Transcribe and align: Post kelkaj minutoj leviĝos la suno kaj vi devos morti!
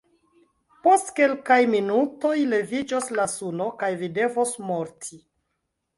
Post 0.85 1.11
kelkaj 1.19 1.57
minutoj 1.73 2.33
leviĝos 2.55 3.13
la 3.19 3.27
suno 3.37 3.69
kaj 3.85 3.91
vi 4.03 4.13
devos 4.17 4.59
morti! 4.71 5.25